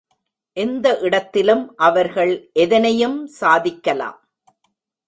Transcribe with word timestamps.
எந்த 0.57 0.87
இடத்திலும் 0.99 1.75
அவர்கள் 1.75 2.33
எதனையும் 2.53 3.19
சாதிக்கலாம். 3.41 4.19